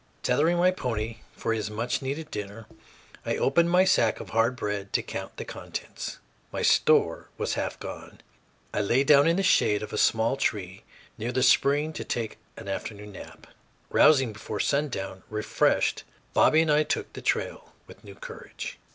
[0.23, 2.65] Tethering my pony for his much needed dinner,
[3.23, 6.17] I opened my sack of hard bread to count the contents;
[6.51, 8.19] my store was half gone.
[8.73, 10.81] I lay down in the shade of a small tree
[11.19, 13.45] near the spring to take an afternoon nap.
[13.91, 18.79] Rousing before sundown, refreshed, Bobby and I took the trail with new courage.